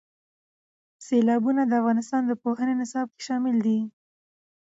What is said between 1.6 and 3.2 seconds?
د افغانستان د پوهنې نصاب